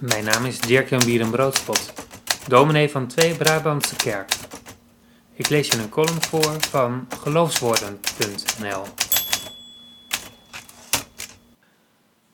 [0.00, 1.92] Mijn naam is Dirk-Jan Bierenbroodspot,
[2.48, 4.32] dominee van Twee Brabantse Kerk.
[5.32, 8.82] Ik lees je een column voor van geloofswoorden.nl.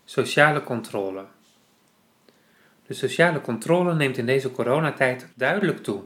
[0.05, 1.25] Sociale controle.
[2.87, 6.03] De sociale controle neemt in deze coronatijd duidelijk toe.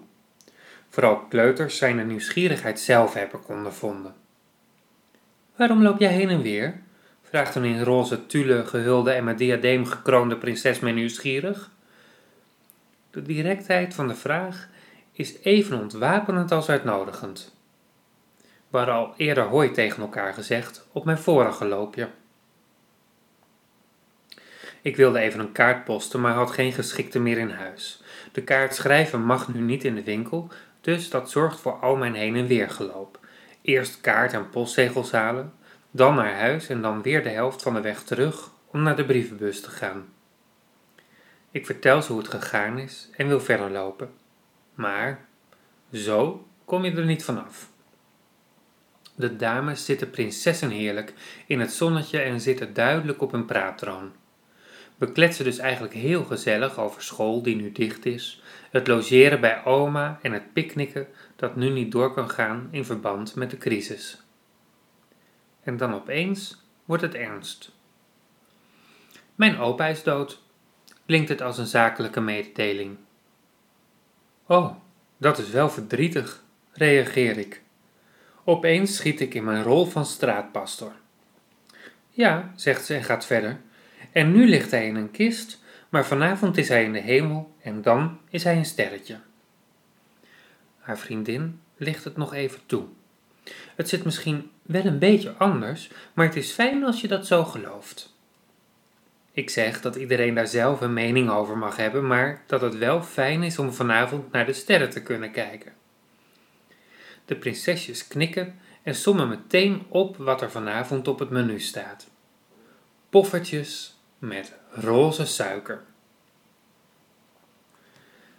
[0.88, 4.14] Vooral kleuters zijn de nieuwsgierigheid zelf heb ik ondervonden.
[5.56, 6.86] Waarom loop jij heen en weer?
[7.29, 11.70] Vraagt een in roze tulle gehulde en met diadeem gekroonde prinses mij nieuwsgierig.
[13.10, 14.69] De directheid van de vraag
[15.12, 17.56] is even ontwapenend als uitnodigend.
[18.69, 22.09] We al eerder hooi tegen elkaar gezegd op mijn vorige loopje.
[24.83, 28.02] Ik wilde even een kaart posten, maar had geen geschikte meer in huis.
[28.33, 30.48] De kaart schrijven mag nu niet in de winkel,
[30.80, 33.19] dus dat zorgt voor al mijn heen en weer geloop.
[33.62, 35.52] Eerst kaart en postzegels halen,
[35.91, 39.05] dan naar huis en dan weer de helft van de weg terug om naar de
[39.05, 40.12] brievenbus te gaan.
[41.51, 44.11] Ik vertel ze hoe het gegaan is en wil verder lopen.
[44.74, 45.27] Maar
[45.92, 47.70] zo kom je er niet vanaf.
[49.14, 51.14] De dames zitten prinsessenheerlijk
[51.47, 54.12] in het zonnetje en zitten duidelijk op hun praattroon.
[54.97, 59.64] We kletsen dus eigenlijk heel gezellig over school die nu dicht is, het logeren bij
[59.64, 64.22] oma en het picknicken dat nu niet door kan gaan in verband met de crisis
[65.69, 67.72] en dan opeens wordt het ernst.
[69.34, 70.42] Mijn opa is dood,
[71.06, 72.97] klinkt het als een zakelijke mededeling.
[74.47, 74.75] Oh,
[75.16, 77.62] dat is wel verdrietig, reageer ik.
[78.44, 80.92] Opeens schiet ik in mijn rol van straatpastor.
[82.10, 83.60] Ja, zegt ze en gaat verder.
[84.12, 87.82] En nu ligt hij in een kist, maar vanavond is hij in de hemel en
[87.82, 89.20] dan is hij een sterretje.
[90.78, 92.86] Haar vriendin licht het nog even toe.
[93.77, 97.44] Het zit misschien wel een beetje anders, maar het is fijn als je dat zo
[97.44, 98.16] gelooft.
[99.32, 103.02] Ik zeg dat iedereen daar zelf een mening over mag hebben, maar dat het wel
[103.02, 105.72] fijn is om vanavond naar de sterren te kunnen kijken.
[107.24, 112.08] De prinsesjes knikken en sommen meteen op wat er vanavond op het menu staat.
[113.10, 115.82] Poffertjes met roze suiker.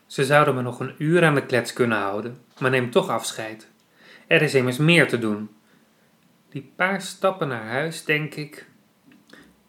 [0.06, 3.69] Ze zouden me nog een uur aan de klets kunnen houden, maar neem toch afscheid.
[4.30, 5.50] Er is immers meer te doen.
[6.50, 8.70] Die paar stappen naar huis, denk ik.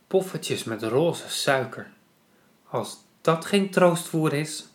[0.07, 1.87] Poffertjes met roze suiker.
[2.69, 4.69] Als dat geen troostvoer is.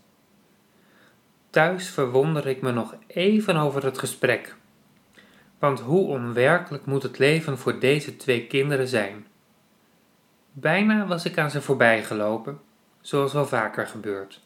[1.50, 4.56] Thuis verwonder ik me nog even over het gesprek.
[5.60, 9.28] Want hoe onwerkelijk moet het leven voor deze twee kinderen zijn?
[10.52, 12.60] Bijna was ik aan ze voorbij gelopen,
[13.02, 14.42] zoals wel vaker gebeurt.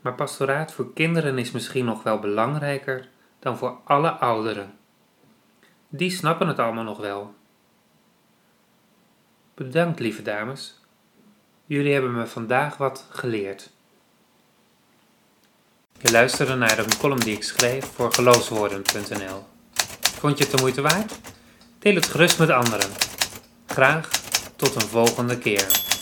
[0.00, 3.12] Maar pastoraat voor kinderen is misschien nog wel belangrijker
[3.44, 4.78] dan voor alle ouderen.
[5.88, 7.34] Die snappen het allemaal nog wel.
[9.54, 10.80] Bedankt, lieve dames.
[11.66, 13.70] Jullie hebben me vandaag wat geleerd.
[16.00, 19.44] Je luisterde naar een column die ik schreef voor geloofswoorden.nl.
[20.00, 21.18] Vond je het de moeite waard?
[21.78, 22.90] Deel het gerust met anderen.
[23.66, 24.08] Graag
[24.56, 25.93] tot een volgende keer.